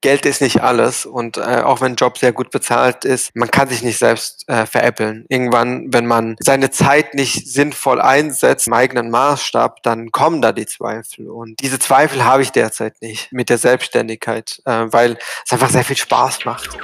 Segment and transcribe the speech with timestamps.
[0.00, 3.50] Geld ist nicht alles und äh, auch wenn ein Job sehr gut bezahlt ist, man
[3.50, 5.24] kann sich nicht selbst äh, veräppeln.
[5.28, 10.66] Irgendwann, wenn man seine Zeit nicht sinnvoll einsetzt, im eigenen Maßstab, dann kommen da die
[10.66, 11.28] Zweifel.
[11.28, 15.84] Und diese Zweifel habe ich derzeit nicht mit der Selbstständigkeit, äh, weil es einfach sehr
[15.84, 16.78] viel Spaß macht.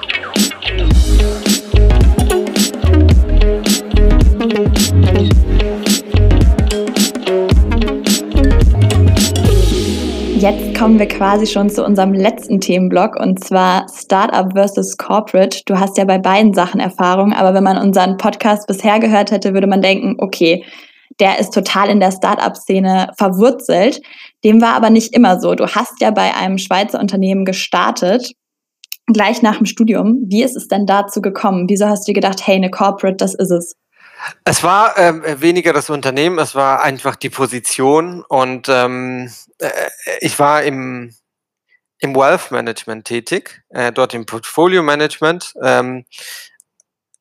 [10.45, 15.63] Jetzt kommen wir quasi schon zu unserem letzten Themenblock und zwar Startup versus Corporate.
[15.65, 19.55] Du hast ja bei beiden Sachen Erfahrung, aber wenn man unseren Podcast bisher gehört hätte,
[19.55, 20.63] würde man denken, okay,
[21.19, 24.03] der ist total in der Startup-Szene verwurzelt.
[24.45, 25.55] Dem war aber nicht immer so.
[25.55, 28.33] Du hast ja bei einem Schweizer Unternehmen gestartet,
[29.07, 30.25] gleich nach dem Studium.
[30.27, 31.71] Wie ist es denn dazu gekommen?
[31.71, 33.77] Wieso hast du dir gedacht, hey, eine Corporate, das ist es?
[34.45, 39.71] Es war ähm, weniger das Unternehmen, es war einfach die Position und ähm, äh,
[40.21, 41.15] ich war im,
[41.99, 45.55] im Wealth Management tätig, äh, dort im Portfolio Management.
[45.63, 46.05] Ähm,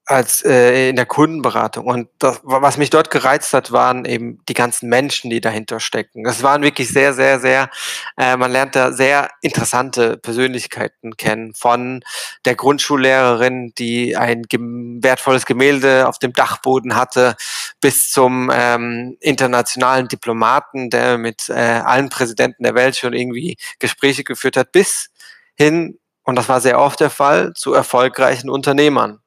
[0.05, 1.85] als äh, in der Kundenberatung.
[1.85, 6.23] Und das, was mich dort gereizt hat, waren eben die ganzen Menschen, die dahinter stecken.
[6.23, 7.69] Das waren wirklich sehr, sehr, sehr,
[8.17, 11.53] äh, man lernt da sehr interessante Persönlichkeiten kennen.
[11.53, 12.03] Von
[12.43, 17.35] der Grundschullehrerin, die ein wertvolles Gemälde auf dem Dachboden hatte,
[17.79, 24.25] bis zum ähm, internationalen Diplomaten, der mit äh, allen Präsidenten der Welt schon irgendwie Gespräche
[24.25, 25.09] geführt hat, bis
[25.55, 29.19] hin, und das war sehr oft der Fall, zu erfolgreichen Unternehmern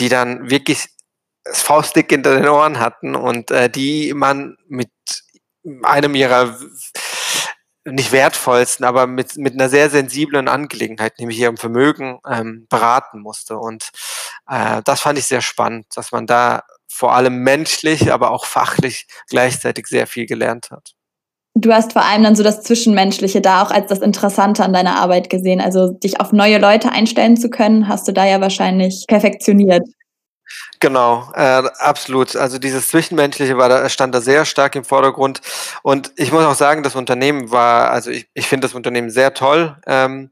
[0.00, 0.88] die dann wirklich
[1.44, 4.90] das Faustdick hinter den Ohren hatten und äh, die man mit
[5.82, 6.58] einem ihrer
[7.84, 13.56] nicht wertvollsten, aber mit, mit einer sehr sensiblen Angelegenheit, nämlich ihrem Vermögen, ähm, beraten musste.
[13.56, 13.90] Und
[14.48, 19.06] äh, das fand ich sehr spannend, dass man da vor allem menschlich, aber auch fachlich
[19.28, 20.94] gleichzeitig sehr viel gelernt hat.
[21.54, 24.96] Du hast vor allem dann so das Zwischenmenschliche da auch als das Interessante an deiner
[24.96, 25.60] Arbeit gesehen.
[25.60, 29.82] Also dich auf neue Leute einstellen zu können, hast du da ja wahrscheinlich perfektioniert.
[30.80, 32.36] Genau, äh, absolut.
[32.36, 35.40] Also dieses Zwischenmenschliche war da, stand da sehr stark im Vordergrund.
[35.82, 39.34] Und ich muss auch sagen, das Unternehmen war, also ich, ich finde das Unternehmen sehr
[39.34, 39.76] toll.
[39.86, 40.30] Ähm,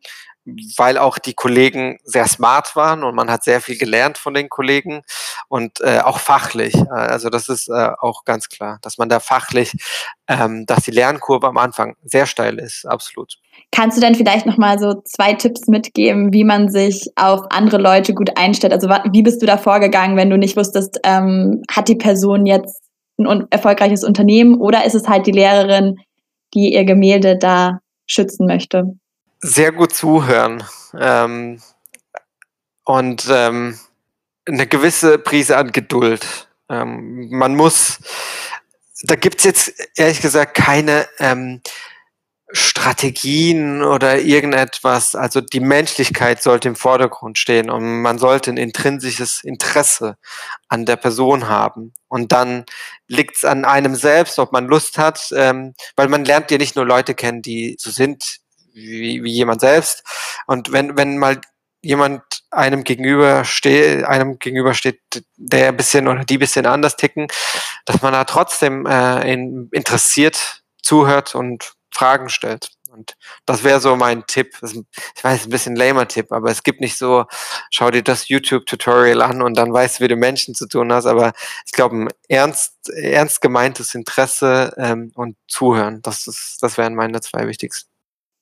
[0.76, 4.48] weil auch die Kollegen sehr smart waren und man hat sehr viel gelernt von den
[4.48, 5.02] Kollegen
[5.48, 6.74] und äh, auch fachlich.
[6.90, 9.72] Also das ist äh, auch ganz klar, dass man da fachlich,
[10.28, 13.36] ähm, dass die Lernkurve am Anfang sehr steil ist, absolut.
[13.72, 17.78] Kannst du denn vielleicht noch mal so zwei Tipps mitgeben, wie man sich auf andere
[17.78, 18.72] Leute gut einstellt?
[18.72, 22.80] Also wie bist du da vorgegangen, wenn du nicht wusstest, ähm, hat die Person jetzt
[23.18, 25.96] ein erfolgreiches Unternehmen oder ist es halt die Lehrerin,
[26.54, 28.94] die ihr Gemälde da schützen möchte?
[29.40, 30.64] sehr gut zuhören
[30.98, 31.60] ähm,
[32.84, 33.78] und ähm,
[34.48, 36.48] eine gewisse Prise an Geduld.
[36.70, 37.98] Ähm, man muss,
[39.02, 41.60] da gibt's jetzt ehrlich gesagt keine ähm,
[42.50, 45.14] Strategien oder irgendetwas.
[45.14, 50.16] Also die Menschlichkeit sollte im Vordergrund stehen und man sollte ein intrinsisches Interesse
[50.68, 51.92] an der Person haben.
[52.08, 52.64] Und dann
[53.06, 56.86] liegt's an einem selbst, ob man Lust hat, ähm, weil man lernt ja nicht nur
[56.86, 58.38] Leute kennen, die so sind,
[58.72, 60.02] wie, wie jemand selbst.
[60.46, 61.40] Und wenn, wenn mal
[61.82, 65.00] jemand einem gegenüber steht, einem gegenüber steht,
[65.36, 67.28] der ein bisschen oder die ein bisschen anders ticken,
[67.84, 72.70] dass man da trotzdem äh, in, interessiert zuhört und Fragen stellt.
[72.90, 74.56] Und das wäre so mein Tipp.
[74.62, 77.26] Ich weiß, ein bisschen lamer Tipp, aber es gibt nicht so,
[77.70, 81.06] schau dir das YouTube-Tutorial an und dann weißt du, wie du Menschen zu tun hast.
[81.06, 81.32] Aber
[81.66, 87.20] ich glaube, ein ernst, ernst gemeintes Interesse ähm, und Zuhören, das, ist, das wären meine
[87.20, 87.90] zwei wichtigsten.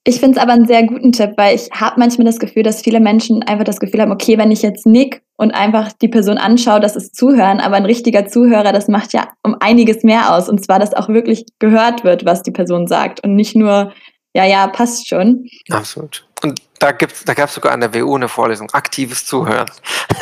[0.09, 2.81] Ich finde es aber einen sehr guten Tipp, weil ich habe manchmal das Gefühl, dass
[2.81, 6.39] viele Menschen einfach das Gefühl haben, okay, wenn ich jetzt nick und einfach die Person
[6.39, 10.49] anschaue, das ist Zuhören, aber ein richtiger Zuhörer, das macht ja um einiges mehr aus.
[10.49, 13.93] Und zwar, dass auch wirklich gehört wird, was die Person sagt und nicht nur,
[14.37, 15.49] ja, ja, passt schon.
[15.71, 16.27] Absolut.
[16.43, 19.67] Und da, gibt's, da gab es sogar an der WU eine Vorlesung, aktives Zuhören.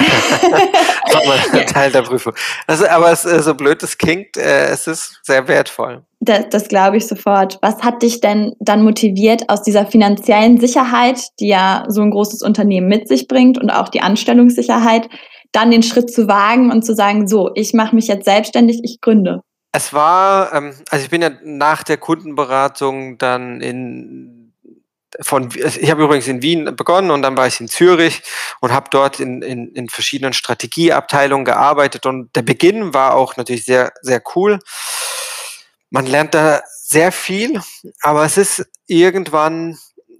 [1.11, 2.33] das war Teil der Prüfung.
[2.69, 6.05] Also, aber es, äh, so blöd es klingt, äh, es ist sehr wertvoll.
[6.21, 7.59] Das, das glaube ich sofort.
[7.61, 12.43] Was hat dich denn dann motiviert, aus dieser finanziellen Sicherheit, die ja so ein großes
[12.43, 15.09] Unternehmen mit sich bringt und auch die Anstellungssicherheit,
[15.50, 19.00] dann den Schritt zu wagen und zu sagen, so, ich mache mich jetzt selbstständig, ich
[19.00, 19.43] gründe?
[19.76, 24.55] Es war, ähm, also ich bin ja nach der Kundenberatung dann in
[25.21, 28.23] von, ich habe übrigens in Wien begonnen und dann war ich in Zürich
[28.61, 33.65] und habe dort in, in, in verschiedenen Strategieabteilungen gearbeitet und der Beginn war auch natürlich
[33.65, 34.61] sehr, sehr cool.
[35.91, 37.61] Man lernt da sehr viel,
[38.00, 39.76] aber es ist irgendwann,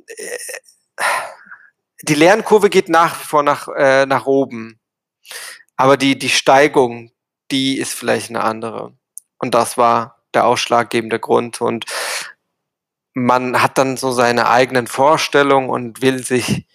[0.09, 1.05] äh,
[2.03, 4.81] die Lernkurve geht nach wie vor nach, äh, nach oben.
[5.77, 7.12] Aber die, die Steigung,
[7.53, 8.95] die ist vielleicht eine andere.
[9.44, 11.61] Und das war der ausschlaggebende Grund.
[11.61, 11.85] Und
[13.12, 16.67] man hat dann so seine eigenen Vorstellungen und will sich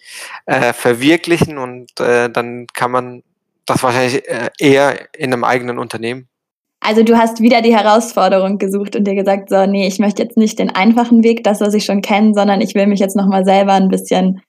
[0.46, 3.22] äh, verwirklichen und äh, dann kann man
[3.66, 6.28] das wahrscheinlich äh, eher in einem eigenen Unternehmen.
[6.78, 10.36] Also du hast wieder die Herausforderung gesucht und dir gesagt, so, nee, ich möchte jetzt
[10.36, 13.44] nicht den einfachen Weg, das, was ich schon kenne, sondern ich will mich jetzt nochmal
[13.44, 14.42] selber ein bisschen,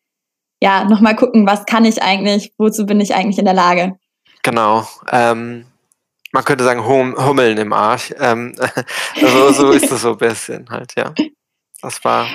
[0.62, 3.98] ja, nochmal gucken, was kann ich eigentlich, wozu bin ich eigentlich in der Lage.
[4.44, 4.88] Genau.
[5.12, 5.66] Ähm,
[6.32, 8.14] man könnte sagen, hum Hummeln im Arsch.
[8.20, 8.56] Ähm,
[9.22, 11.14] also, so ist es so ein bisschen halt, ja.
[11.82, 12.28] Das war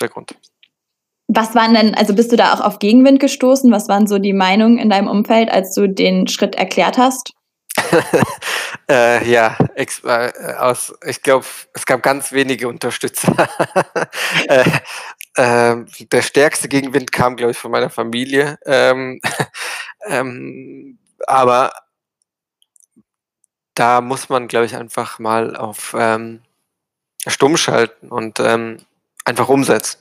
[0.00, 0.34] der Grund.
[1.28, 3.72] Was waren denn, also bist du da auch auf Gegenwind gestoßen?
[3.72, 7.32] Was waren so die Meinungen in deinem Umfeld, als du den Schritt erklärt hast?
[8.88, 11.44] äh, ja, äh, aus, ich glaube,
[11.74, 13.34] es gab ganz wenige Unterstützer.
[14.48, 14.64] äh,
[15.34, 18.58] äh, der stärkste Gegenwind kam, glaube ich, von meiner Familie.
[18.64, 19.20] Ähm,
[20.06, 21.72] ähm, aber
[23.76, 26.40] da muss man, glaube ich, einfach mal auf ähm,
[27.26, 28.78] stumm schalten und ähm,
[29.24, 29.98] einfach umsetzen.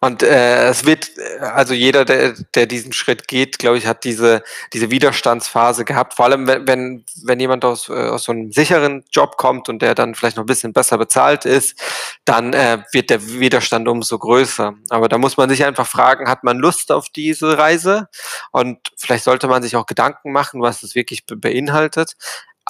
[0.00, 4.44] Und äh, es wird, also jeder, der, der diesen Schritt geht, glaube ich, hat diese,
[4.72, 6.14] diese Widerstandsphase gehabt.
[6.14, 9.96] Vor allem, wenn, wenn, jemand aus, äh, aus so einem sicheren Job kommt und der
[9.96, 11.76] dann vielleicht noch ein bisschen besser bezahlt ist,
[12.24, 14.74] dann äh, wird der Widerstand umso größer.
[14.88, 18.08] Aber da muss man sich einfach fragen, hat man Lust auf diese Reise?
[18.52, 22.14] Und vielleicht sollte man sich auch Gedanken machen, was es wirklich beinhaltet.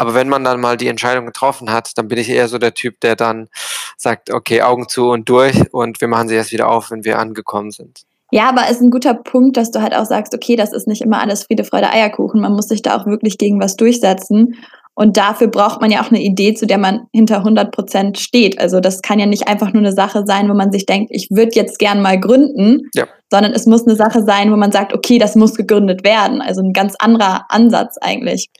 [0.00, 2.72] Aber wenn man dann mal die Entscheidung getroffen hat, dann bin ich eher so der
[2.72, 3.48] Typ, der dann
[3.96, 7.18] sagt, okay, Augen zu und durch und wir machen sie erst wieder auf, wenn wir
[7.18, 8.02] angekommen sind.
[8.30, 10.86] Ja, aber es ist ein guter Punkt, dass du halt auch sagst, okay, das ist
[10.86, 12.40] nicht immer alles Friede, Freude, Eierkuchen.
[12.40, 14.54] Man muss sich da auch wirklich gegen was durchsetzen.
[14.94, 18.60] Und dafür braucht man ja auch eine Idee, zu der man hinter 100 Prozent steht.
[18.60, 21.28] Also das kann ja nicht einfach nur eine Sache sein, wo man sich denkt, ich
[21.30, 23.06] würde jetzt gern mal gründen, ja.
[23.30, 26.40] sondern es muss eine Sache sein, wo man sagt, okay, das muss gegründet werden.
[26.40, 28.50] Also ein ganz anderer Ansatz eigentlich.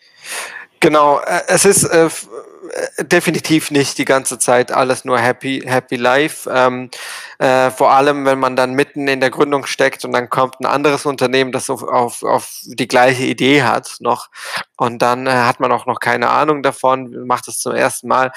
[0.81, 5.97] Genau, äh, es ist äh, äh, definitiv nicht die ganze Zeit alles nur happy, happy
[5.97, 6.49] life.
[6.53, 6.91] Ähm,
[7.39, 10.67] äh, vor allem, wenn man dann mitten in der Gründung steckt und dann kommt ein
[10.67, 14.29] anderes Unternehmen, das auf, auf, auf die gleiche Idee hat noch
[14.77, 18.33] und dann äh, hat man auch noch keine Ahnung davon, macht es zum ersten Mal.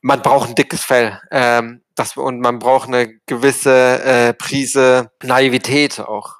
[0.00, 1.20] Man braucht ein dickes Fell.
[1.30, 6.36] Ähm, das, und man braucht eine gewisse äh, Prise Naivität auch,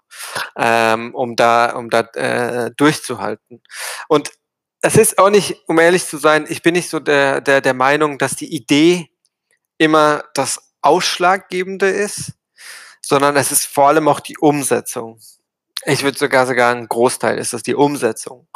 [0.56, 3.62] ähm, um da, um da äh, durchzuhalten.
[4.08, 4.30] Und
[4.82, 7.75] es ist auch nicht, um ehrlich zu sein, ich bin nicht so der, der, der
[7.75, 9.08] Meinung, dass die Idee
[9.79, 12.32] immer das Ausschlaggebende ist,
[13.00, 15.20] sondern es ist vor allem auch die Umsetzung.
[15.84, 18.49] Ich würde sogar sagen, ein Großteil ist das die Umsetzung.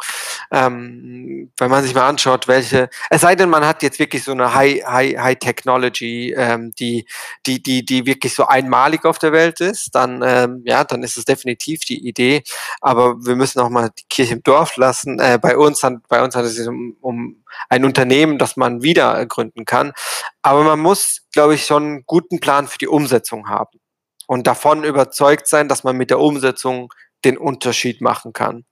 [0.51, 4.31] Ähm, wenn man sich mal anschaut, welche, es sei denn, man hat jetzt wirklich so
[4.31, 7.05] eine High, High, High Technology, ähm, die,
[7.45, 11.17] die, die, die wirklich so einmalig auf der Welt ist, dann, ähm, ja, dann ist
[11.17, 12.43] es definitiv die Idee.
[12.81, 15.19] Aber wir müssen auch mal die Kirche im Dorf lassen.
[15.19, 19.25] Äh, bei uns, bei uns hat es sich um, um ein Unternehmen, das man wieder
[19.25, 19.93] gründen kann.
[20.41, 23.79] Aber man muss, glaube ich, schon einen guten Plan für die Umsetzung haben
[24.27, 26.93] und davon überzeugt sein, dass man mit der Umsetzung
[27.25, 28.65] den Unterschied machen kann.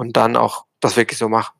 [0.00, 1.52] Und dann auch das wirklich so machen.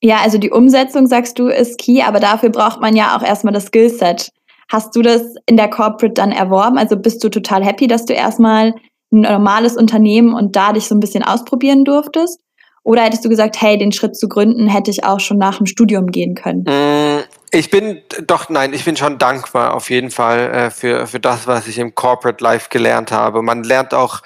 [0.00, 3.52] Ja, also die Umsetzung, sagst du, ist key, aber dafür braucht man ja auch erstmal
[3.52, 4.30] das Skillset.
[4.70, 6.78] Hast du das in der Corporate dann erworben?
[6.78, 8.76] Also bist du total happy, dass du erstmal
[9.10, 12.38] ein normales Unternehmen und da dich so ein bisschen ausprobieren durftest?
[12.84, 15.66] Oder hättest du gesagt, hey, den Schritt zu gründen hätte ich auch schon nach dem
[15.66, 16.62] Studium gehen können?
[16.68, 21.18] Mm, ich bin doch, nein, ich bin schon dankbar auf jeden Fall äh, für, für
[21.18, 23.42] das, was ich im Corporate Life gelernt habe.
[23.42, 24.20] Man lernt auch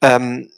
[0.00, 0.50] ähm,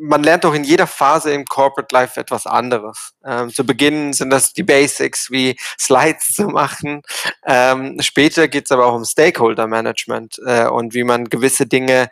[0.00, 3.12] man lernt auch in jeder Phase im Corporate Life etwas anderes.
[3.24, 7.02] Ähm, zu Beginn sind das die Basics wie Slides zu machen.
[7.44, 12.10] Ähm, später geht es aber auch um Stakeholder Management äh, und wie man gewisse Dinge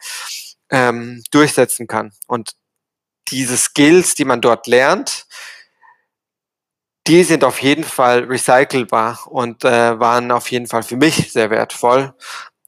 [0.70, 2.12] ähm, durchsetzen kann.
[2.26, 2.52] Und
[3.30, 5.26] diese Skills, die man dort lernt,
[7.06, 11.50] die sind auf jeden Fall recycelbar und äh, waren auf jeden Fall für mich sehr
[11.50, 12.14] wertvoll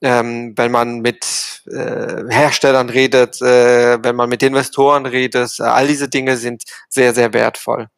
[0.02, 5.86] ähm, wenn man mit äh, Herstellern redet, äh, wenn man mit Investoren redet, äh, all
[5.86, 7.88] diese Dinge sind sehr, sehr wertvoll.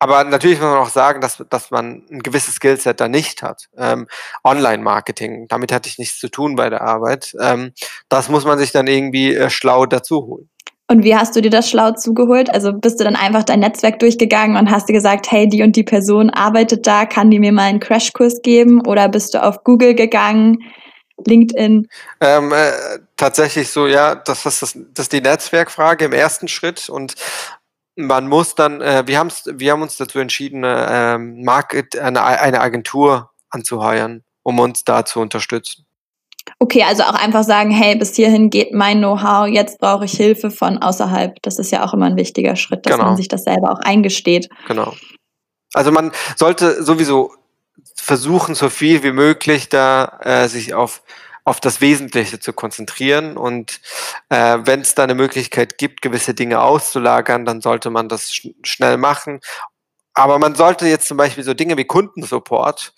[0.00, 3.68] Aber natürlich muss man auch sagen, dass, dass man ein gewisses Skillset da nicht hat.
[3.76, 4.06] Ähm,
[4.44, 7.34] Online-Marketing, damit hatte ich nichts zu tun bei der Arbeit.
[7.40, 7.72] Ähm,
[8.08, 10.50] das muss man sich dann irgendwie äh, schlau dazu holen.
[10.90, 12.48] Und wie hast du dir das schlau zugeholt?
[12.48, 15.76] Also bist du dann einfach dein Netzwerk durchgegangen und hast dir gesagt, hey, die und
[15.76, 18.86] die Person arbeitet da, kann die mir mal einen Crashkurs geben?
[18.86, 20.58] Oder bist du auf Google gegangen,
[21.26, 21.88] LinkedIn?
[22.20, 22.72] Ähm, äh,
[23.18, 27.14] tatsächlich so, ja, das ist, das, das ist die Netzwerkfrage im ersten Schritt und
[27.96, 33.30] man muss dann, äh, wir, wir haben uns dazu entschieden, äh, Market, eine, eine Agentur
[33.50, 35.87] anzuheuern, um uns da zu unterstützen.
[36.58, 40.50] Okay, also auch einfach sagen, hey, bis hierhin geht mein Know-how, jetzt brauche ich Hilfe
[40.50, 41.40] von außerhalb.
[41.42, 43.06] Das ist ja auch immer ein wichtiger Schritt, dass genau.
[43.06, 44.48] man sich das selber auch eingesteht.
[44.66, 44.94] Genau.
[45.74, 47.32] Also man sollte sowieso
[47.94, 51.02] versuchen, so viel wie möglich da äh, sich auf
[51.48, 53.36] auf das Wesentliche zu konzentrieren.
[53.36, 53.80] Und
[54.28, 58.48] äh, wenn es da eine Möglichkeit gibt, gewisse Dinge auszulagern, dann sollte man das sch
[58.62, 59.40] schnell machen.
[60.14, 62.92] Aber man sollte jetzt zum Beispiel so Dinge wie Kundensupport,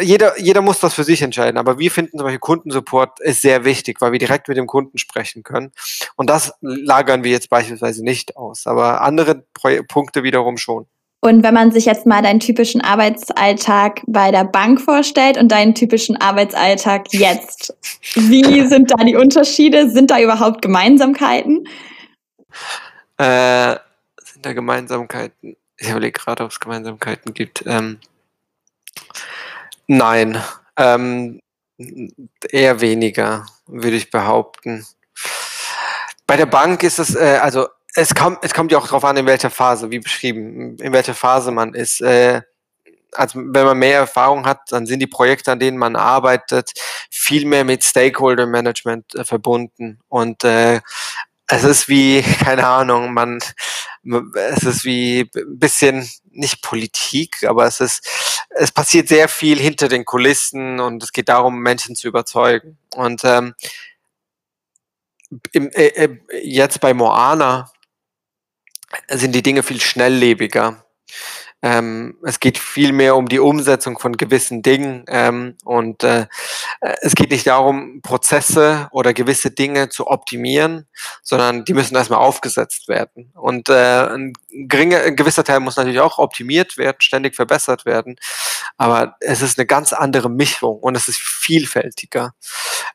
[0.00, 3.64] jeder, jeder muss das für sich entscheiden, aber wir finden zum Beispiel Kundensupport ist sehr
[3.64, 5.72] wichtig, weil wir direkt mit dem Kunden sprechen können.
[6.16, 10.86] Und das lagern wir jetzt beispielsweise nicht aus, aber andere Pro Punkte wiederum schon.
[11.20, 15.74] Und wenn man sich jetzt mal deinen typischen Arbeitsalltag bei der Bank vorstellt und deinen
[15.74, 17.74] typischen Arbeitsalltag jetzt,
[18.14, 19.90] wie sind da die Unterschiede?
[19.90, 21.66] Sind da überhaupt Gemeinsamkeiten?
[23.18, 23.76] Äh,
[24.22, 25.56] sind da Gemeinsamkeiten?
[25.78, 27.64] Ich überlege gerade, ob es Gemeinsamkeiten gibt.
[27.66, 27.98] Ähm,
[29.86, 30.42] nein,
[30.76, 31.40] ähm,
[32.50, 34.86] eher weniger, würde ich behaupten.
[36.26, 39.16] Bei der Bank ist es, äh, also es kommt, es kommt ja auch darauf an,
[39.16, 42.00] in welcher Phase, wie beschrieben, in welcher Phase man ist.
[42.00, 42.42] Äh,
[43.12, 46.72] also wenn man mehr Erfahrung hat, dann sind die Projekte, an denen man arbeitet,
[47.10, 50.00] viel mehr mit Stakeholder Management äh, verbunden.
[50.08, 50.80] Und äh,
[51.46, 53.38] es ist wie, keine Ahnung, man,
[54.34, 59.88] es ist wie ein bisschen nicht Politik, aber es ist, es passiert sehr viel hinter
[59.88, 62.78] den Kulissen und es geht darum, Menschen zu überzeugen.
[62.94, 63.54] Und ähm,
[65.52, 67.70] im, äh, äh jetzt bei Moana
[69.08, 70.85] sind die Dinge viel schnelllebiger.
[71.62, 76.26] Ähm, es geht viel mehr um die Umsetzung von gewissen Dingen ähm, und äh,
[77.00, 80.86] es geht nicht darum, Prozesse oder gewisse Dinge zu optimieren,
[81.22, 83.32] sondern die müssen erstmal aufgesetzt werden.
[83.34, 88.16] Und äh, ein, geringer, ein gewisser Teil muss natürlich auch optimiert werden, ständig verbessert werden,
[88.76, 92.34] aber es ist eine ganz andere Mischung und es ist vielfältiger,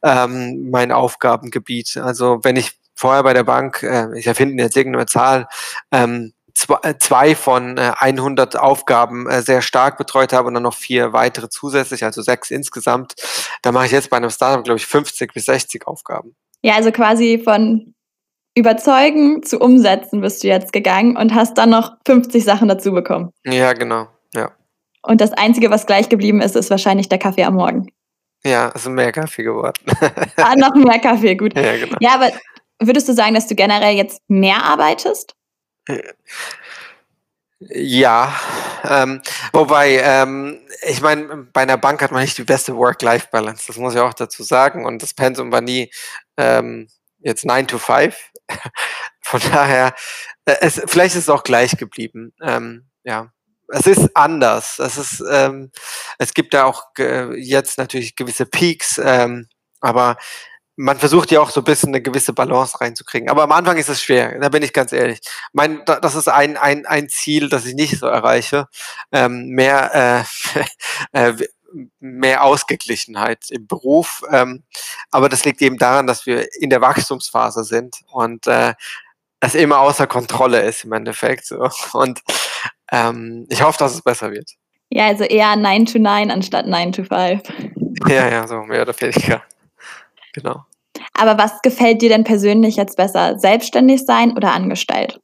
[0.03, 1.97] ähm, mein Aufgabengebiet.
[1.97, 5.47] Also wenn ich vorher bei der Bank, äh, ich erfinde jetzt irgendeine Zahl,
[5.91, 10.75] ähm, äh, zwei von 100 äh, Aufgaben äh, sehr stark betreut habe und dann noch
[10.75, 13.15] vier weitere zusätzlich, also sechs insgesamt.
[13.61, 16.35] Da mache ich jetzt bei einem Startup, glaube ich, 50 bis 60 Aufgaben.
[16.61, 17.93] Ja, also quasi von
[18.55, 23.31] überzeugen zu umsetzen bist du jetzt gegangen und hast dann noch 50 Sachen dazu bekommen.
[23.45, 24.51] Ja, genau, ja.
[25.03, 27.87] Und das Einzige, was gleich geblieben ist, ist wahrscheinlich der Kaffee am Morgen.
[28.43, 29.83] Ja, es ist mehr Kaffee geworden.
[30.37, 31.53] ah, noch mehr Kaffee, gut.
[31.55, 31.97] Ja, genau.
[31.99, 32.31] ja, aber
[32.79, 35.35] würdest du sagen, dass du generell jetzt mehr arbeitest?
[37.59, 38.33] Ja,
[38.83, 39.21] ähm,
[39.53, 43.93] wobei, ähm, ich meine, bei einer Bank hat man nicht die beste Work-Life-Balance, das muss
[43.93, 44.85] ich auch dazu sagen.
[44.85, 45.91] Und das Pensum war nie
[46.37, 46.87] ähm,
[47.19, 48.17] jetzt 9 to 5.
[49.21, 49.93] Von daher,
[50.45, 52.33] äh, es, vielleicht ist es auch gleich geblieben.
[52.41, 53.31] Ähm, ja,
[53.67, 54.79] es ist anders.
[54.79, 55.71] Es ist, ähm,
[56.17, 59.47] es gibt da auch äh, jetzt natürlich gewisse Peaks, ähm,
[59.81, 60.17] aber
[60.81, 63.29] man versucht ja auch so ein bisschen eine gewisse Balance reinzukriegen.
[63.29, 65.19] Aber am Anfang ist es schwer, da bin ich ganz ehrlich.
[65.53, 68.67] Mein, das ist ein, ein, ein Ziel, das ich nicht so erreiche.
[69.11, 70.25] Ähm, mehr,
[71.13, 71.33] äh, äh,
[71.99, 74.23] mehr Ausgeglichenheit im Beruf.
[74.31, 74.63] Ähm,
[75.11, 78.73] aber das liegt eben daran, dass wir in der Wachstumsphase sind und äh,
[79.39, 81.45] es immer außer Kontrolle ist im Endeffekt.
[81.45, 81.69] So.
[81.93, 82.21] Und
[82.91, 84.49] ähm, ich hoffe, dass es besser wird.
[84.89, 87.41] Ja, also eher 9 to 9 anstatt 9 to 5.
[88.07, 89.43] Ja, ja, so mehr oder weniger.
[90.33, 90.65] Genau.
[91.13, 93.39] Aber was gefällt dir denn persönlich jetzt besser?
[93.39, 95.19] Selbstständig sein oder angestellt?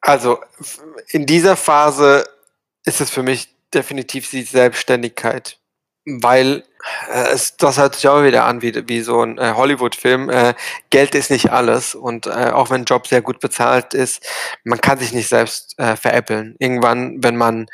[0.00, 0.38] Also
[1.08, 2.24] in dieser Phase
[2.84, 5.58] ist es für mich definitiv die Selbstständigkeit,
[6.06, 6.64] weil
[7.10, 10.30] äh, es, das hört sich auch wieder an wie, wie so ein äh, Hollywood-Film.
[10.30, 10.54] Äh,
[10.90, 14.26] Geld ist nicht alles und äh, auch wenn ein Job sehr gut bezahlt ist,
[14.64, 16.56] man kann sich nicht selbst äh, veräppeln.
[16.58, 17.66] Irgendwann, wenn man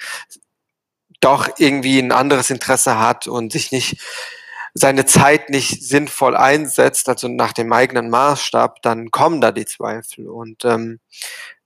[1.20, 4.00] doch irgendwie ein anderes Interesse hat und sich nicht
[4.74, 10.28] seine Zeit nicht sinnvoll einsetzt, also nach dem eigenen Maßstab, dann kommen da die Zweifel.
[10.28, 10.98] Und ähm,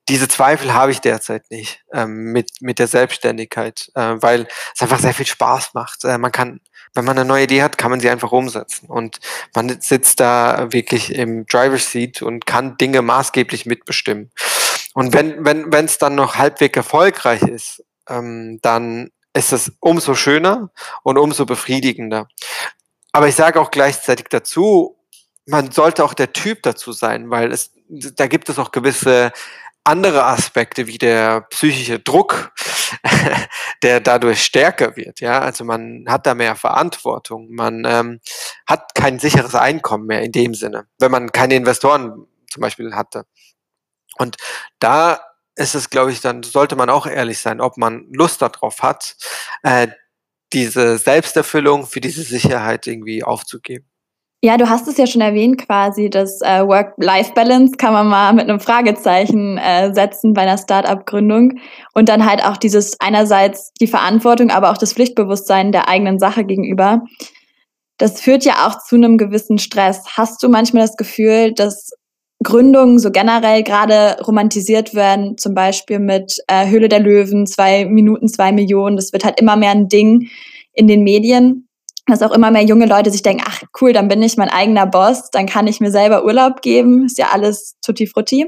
[0.08, 4.98] diese Zweifel habe ich derzeit nicht ähm, mit, mit der Selbstständigkeit, äh, weil es einfach
[4.98, 6.04] sehr viel Spaß macht.
[6.04, 6.60] Äh, man kann,
[6.94, 8.86] wenn man eine neue Idee hat, kann man sie einfach umsetzen.
[8.86, 9.18] Und
[9.54, 14.30] man sitzt da wirklich im Driver's Seat und kann Dinge maßgeblich mitbestimmen.
[14.94, 20.14] Und wenn wenn wenn es dann noch halbwegs erfolgreich ist, ähm, dann ist es umso
[20.14, 20.70] schöner
[21.02, 22.28] und umso befriedigender.
[23.18, 24.96] Aber ich sage auch gleichzeitig dazu,
[25.44, 29.32] man sollte auch der Typ dazu sein, weil es, da gibt es auch gewisse
[29.82, 32.52] andere Aspekte wie der psychische Druck,
[33.82, 35.18] der dadurch stärker wird.
[35.18, 38.20] Ja, also man hat da mehr Verantwortung, man ähm,
[38.68, 43.24] hat kein sicheres Einkommen mehr in dem Sinne, wenn man keine Investoren zum Beispiel hatte.
[44.18, 44.36] Und
[44.78, 45.18] da
[45.56, 49.16] ist es, glaube ich, dann sollte man auch ehrlich sein, ob man Lust darauf hat,
[49.64, 49.88] äh,
[50.52, 53.86] diese Selbsterfüllung für diese Sicherheit irgendwie aufzugeben.
[54.40, 58.48] Ja, du hast es ja schon erwähnt quasi, das äh, Work-Life-Balance kann man mal mit
[58.48, 61.58] einem Fragezeichen äh, setzen bei einer Start-up-Gründung
[61.92, 66.44] und dann halt auch dieses einerseits die Verantwortung, aber auch das Pflichtbewusstsein der eigenen Sache
[66.44, 67.02] gegenüber.
[67.96, 70.04] Das führt ja auch zu einem gewissen Stress.
[70.16, 71.90] Hast du manchmal das Gefühl, dass
[72.42, 78.28] Gründungen so generell gerade romantisiert werden, zum Beispiel mit äh, Höhle der Löwen, zwei Minuten,
[78.28, 78.96] zwei Millionen.
[78.96, 80.28] Das wird halt immer mehr ein Ding
[80.72, 81.68] in den Medien
[82.08, 84.86] dass auch immer mehr junge Leute sich denken, ach cool, dann bin ich mein eigener
[84.86, 88.46] Boss, dann kann ich mir selber Urlaub geben, ist ja alles tutti frutti.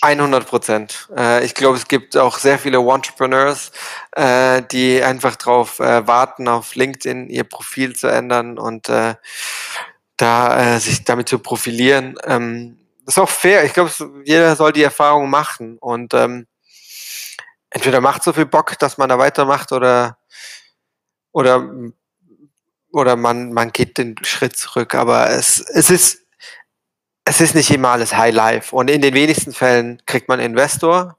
[0.00, 1.08] 100 Prozent.
[1.16, 3.72] Äh, ich glaube, es gibt auch sehr viele Entrepreneurs,
[4.12, 8.88] äh, die einfach darauf äh, warten, auf LinkedIn ihr Profil zu ändern und
[10.16, 12.14] da sich damit zu profilieren.
[12.24, 13.64] Ähm, das ist auch fair.
[13.64, 13.90] Ich glaube,
[14.24, 16.46] jeder soll die Erfahrung machen und ähm,
[17.70, 20.18] entweder macht so viel Bock, dass man da weitermacht oder
[21.32, 21.68] oder
[22.94, 26.20] oder man, man geht den Schritt zurück, aber es, es ist,
[27.24, 28.74] es ist nicht immer alles High Life.
[28.74, 31.18] Und in den wenigsten Fällen kriegt man Investor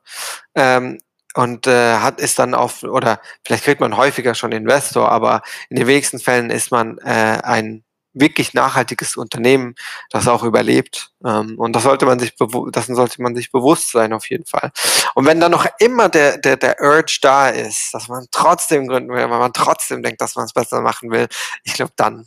[0.56, 1.00] ähm,
[1.34, 5.76] und äh, hat ist dann auf oder vielleicht kriegt man häufiger schon Investor, aber in
[5.76, 7.84] den wenigsten Fällen ist man äh, ein
[8.16, 9.76] wirklich nachhaltiges Unternehmen,
[10.10, 11.12] das auch überlebt.
[11.24, 12.34] Ähm, und das sollte man sich
[12.72, 14.72] das sollte man sich bewusst sein auf jeden Fall.
[15.14, 19.10] Und wenn dann noch immer der, der, der Urge da ist, dass man trotzdem gründen
[19.10, 21.28] will, weil man trotzdem denkt, dass man es besser machen will,
[21.64, 22.26] ich glaube, dann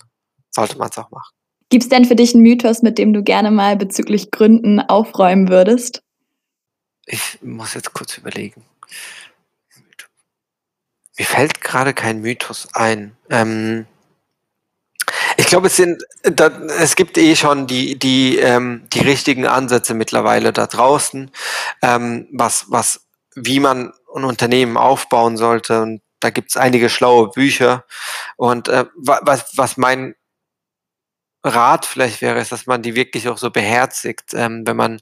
[0.50, 1.34] sollte man es auch machen.
[1.70, 5.48] Gibt es denn für dich einen Mythos, mit dem du gerne mal bezüglich Gründen aufräumen
[5.48, 6.02] würdest?
[7.04, 8.64] Ich muss jetzt kurz überlegen.
[11.18, 13.16] Mir fällt gerade kein Mythos ein.
[13.28, 13.86] Ähm,
[15.50, 20.52] glaube, es sind, da, es gibt eh schon die, die, ähm, die richtigen Ansätze mittlerweile
[20.52, 21.30] da draußen,
[21.82, 25.82] ähm, was, was, wie man ein Unternehmen aufbauen sollte.
[25.82, 27.84] Und da gibt es einige schlaue Bücher.
[28.36, 30.14] Und äh, was, was mein
[31.44, 35.00] Rat vielleicht wäre, ist, dass man die wirklich auch so beherzigt, ähm, wenn man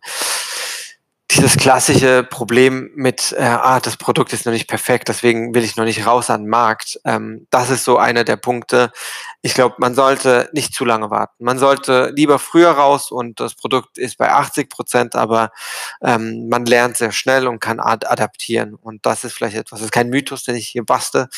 [1.37, 5.76] dieses klassische Problem mit, äh, ah, das Produkt ist noch nicht perfekt, deswegen will ich
[5.76, 6.99] noch nicht raus an den Markt.
[7.05, 8.90] Ähm, das ist so einer der Punkte.
[9.43, 11.45] Ich glaube, man sollte nicht zu lange warten.
[11.45, 15.50] Man sollte lieber früher raus und das Produkt ist bei 80 Prozent, aber
[16.02, 18.75] ähm, man lernt sehr schnell und kann ad adaptieren.
[18.75, 21.28] Und das ist vielleicht etwas, das ist kein Mythos, den ich hier baste,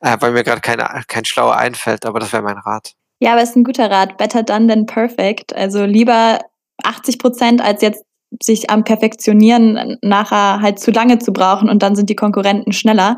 [0.00, 2.92] äh, weil mir gerade kein schlauer einfällt, aber das wäre mein Rat.
[3.20, 4.18] Ja, aber es ist ein guter Rat.
[4.18, 5.56] Better done than perfect.
[5.56, 6.40] Also lieber
[6.82, 8.05] 80 Prozent als jetzt
[8.42, 13.16] sich am Perfektionieren nachher halt zu lange zu brauchen und dann sind die Konkurrenten schneller.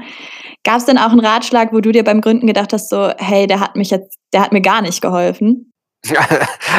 [0.64, 3.46] Gab es denn auch einen Ratschlag, wo du dir beim Gründen gedacht hast, so, hey,
[3.46, 5.72] der hat mich jetzt, der hat mir gar nicht geholfen?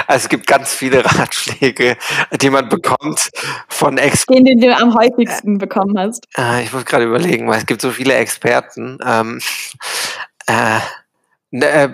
[0.07, 1.97] Also es gibt ganz viele Ratschläge,
[2.41, 3.29] die man bekommt
[3.67, 4.43] von Experten.
[4.43, 6.25] Den, den du am häufigsten bekommen hast.
[6.35, 8.97] Äh, ich muss gerade überlegen, weil es gibt so viele Experten.
[9.05, 9.39] Ähm,
[10.47, 10.79] äh,
[11.51, 11.89] ne, äh,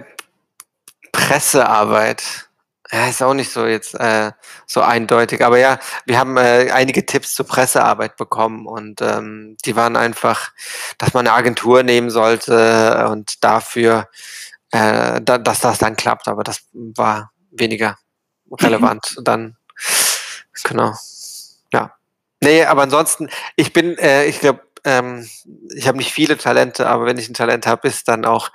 [1.12, 2.45] Pressearbeit
[2.96, 4.32] ja, ist auch nicht so jetzt äh,
[4.66, 5.44] so eindeutig.
[5.44, 10.52] Aber ja, wir haben äh, einige Tipps zur Pressearbeit bekommen und ähm, die waren einfach,
[10.98, 14.08] dass man eine Agentur nehmen sollte und dafür,
[14.72, 16.30] äh, da, dass das dann klappt.
[16.30, 17.98] Aber das war weniger
[18.62, 19.18] relevant.
[19.24, 19.58] dann,
[20.64, 20.94] genau.
[21.74, 21.96] Ja.
[22.42, 25.28] Nee, aber ansonsten, ich bin, äh, ich glaube, ähm,
[25.76, 28.52] ich habe nicht viele Talente, aber wenn ich ein Talent habe, ist dann auch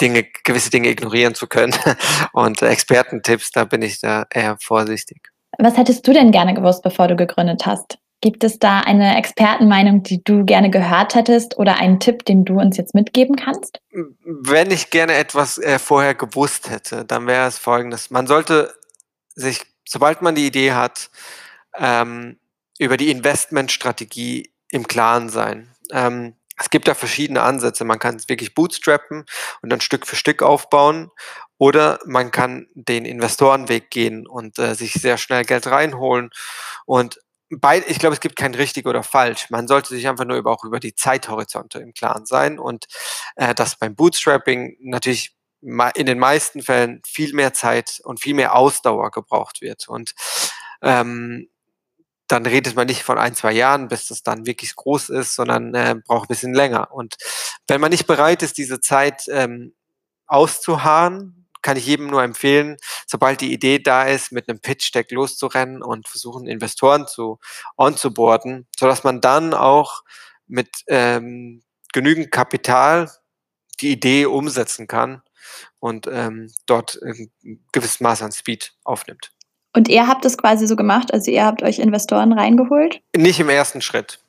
[0.00, 1.74] Dinge, gewisse Dinge ignorieren zu können.
[2.32, 5.28] Und äh, Expertentipps, da bin ich da eher vorsichtig.
[5.58, 7.98] Was hättest du denn gerne gewusst, bevor du gegründet hast?
[8.20, 12.58] Gibt es da eine Expertenmeinung, die du gerne gehört hättest oder einen Tipp, den du
[12.58, 13.80] uns jetzt mitgeben kannst?
[14.24, 18.10] Wenn ich gerne etwas äh, vorher gewusst hätte, dann wäre es folgendes.
[18.10, 18.72] Man sollte
[19.34, 21.10] sich, sobald man die Idee hat,
[21.78, 22.38] ähm,
[22.78, 25.73] über die Investmentstrategie im Klaren sein.
[25.92, 27.84] Ähm, es gibt da verschiedene Ansätze.
[27.84, 29.24] Man kann es wirklich bootstrappen
[29.62, 31.10] und dann Stück für Stück aufbauen.
[31.58, 36.30] Oder man kann den Investorenweg gehen und äh, sich sehr schnell Geld reinholen.
[36.84, 37.18] Und
[37.50, 39.50] bei, ich glaube, es gibt kein richtig oder falsch.
[39.50, 42.86] Man sollte sich einfach nur über, auch über die Zeithorizonte im Klaren sein und
[43.36, 48.54] äh, dass beim Bootstrapping natürlich in den meisten Fällen viel mehr Zeit und viel mehr
[48.54, 49.88] Ausdauer gebraucht wird.
[49.88, 50.14] Und
[50.82, 51.48] ähm,
[52.28, 55.74] dann redet man nicht von ein, zwei Jahren, bis das dann wirklich groß ist, sondern
[55.74, 56.92] äh, braucht ein bisschen länger.
[56.92, 57.16] Und
[57.68, 59.74] wenn man nicht bereit ist, diese Zeit ähm,
[60.26, 65.82] auszuharren, kann ich jedem nur empfehlen, sobald die Idee da ist, mit einem Pitch-Deck loszurennen
[65.82, 67.40] und versuchen, Investoren zu
[67.78, 70.02] onzuboarden, sodass man dann auch
[70.46, 73.10] mit ähm, genügend Kapital
[73.80, 75.22] die Idee umsetzen kann
[75.78, 77.32] und ähm, dort ein
[77.72, 79.33] gewisses Maß an Speed aufnimmt.
[79.76, 83.00] Und ihr habt es quasi so gemacht, also ihr habt euch Investoren reingeholt?
[83.16, 84.20] Nicht im ersten Schritt.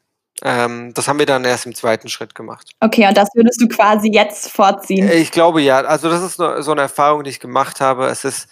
[0.42, 2.72] Ähm, das haben wir dann erst im zweiten Schritt gemacht.
[2.82, 5.10] Okay, und das würdest du quasi jetzt vorziehen?
[5.10, 5.80] Ich glaube ja.
[5.82, 8.08] Also das ist so eine Erfahrung, die ich gemacht habe.
[8.08, 8.50] Es ist,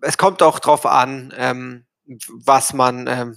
[0.00, 1.84] es kommt auch drauf an, ähm,
[2.28, 3.36] was man, ähm,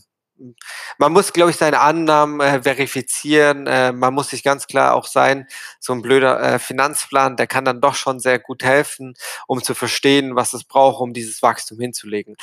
[0.97, 3.67] man muss, glaube ich, seine Annahmen äh, verifizieren.
[3.67, 5.47] Äh, man muss sich ganz klar auch sein,
[5.79, 9.15] so ein blöder äh, Finanzplan, der kann dann doch schon sehr gut helfen,
[9.47, 12.35] um zu verstehen, was es braucht, um dieses Wachstum hinzulegen.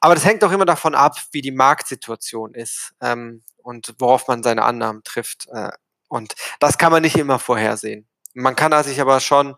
[0.00, 4.42] Aber das hängt auch immer davon ab, wie die Marktsituation ist ähm, und worauf man
[4.42, 5.48] seine Annahmen trifft.
[5.50, 5.70] Äh,
[6.08, 8.06] und das kann man nicht immer vorhersehen.
[8.34, 9.56] Man kann sich aber schon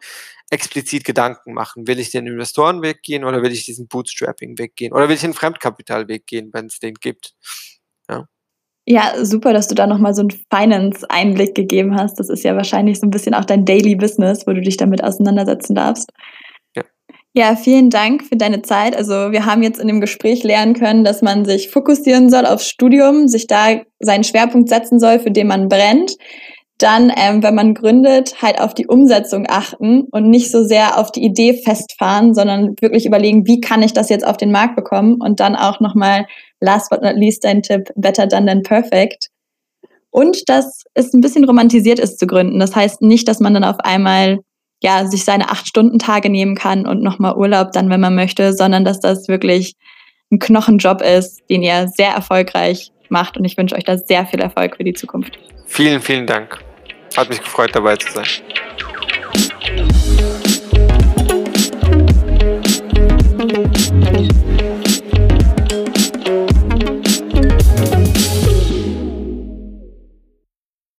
[0.50, 1.86] explizit Gedanken machen.
[1.86, 4.92] Will ich den Investorenweg gehen oder will ich diesen Bootstrapping-Weg gehen?
[4.92, 7.34] Oder will ich den Fremdkapitalweg gehen, wenn es den gibt?
[8.08, 8.26] Ja.
[8.86, 12.18] Ja, super, dass du da nochmal so einen Finance-Einblick gegeben hast.
[12.18, 15.04] Das ist ja wahrscheinlich so ein bisschen auch dein Daily Business, wo du dich damit
[15.04, 16.10] auseinandersetzen darfst.
[16.74, 16.84] Ja.
[17.34, 18.96] Ja, vielen Dank für deine Zeit.
[18.96, 22.66] Also wir haben jetzt in dem Gespräch lernen können, dass man sich fokussieren soll aufs
[22.66, 26.16] Studium, sich da seinen Schwerpunkt setzen soll, für den man brennt
[26.78, 31.10] dann, ähm, wenn man gründet, halt auf die Umsetzung achten und nicht so sehr auf
[31.10, 35.18] die Idee festfahren, sondern wirklich überlegen, wie kann ich das jetzt auf den Markt bekommen
[35.20, 36.26] und dann auch nochmal,
[36.60, 39.28] last but not least, dein Tipp, better done than perfect.
[40.10, 42.60] Und dass es ein bisschen romantisiert ist zu gründen.
[42.60, 44.38] Das heißt nicht, dass man dann auf einmal
[44.80, 48.52] ja, sich seine acht Stunden Tage nehmen kann und nochmal Urlaub dann, wenn man möchte,
[48.52, 49.74] sondern dass das wirklich
[50.30, 53.36] ein Knochenjob ist, den ihr sehr erfolgreich macht.
[53.36, 55.38] Und ich wünsche euch da sehr viel Erfolg für die Zukunft.
[55.66, 56.67] Vielen, vielen Dank.
[57.16, 58.26] Hat mich gefreut, dabei zu sein.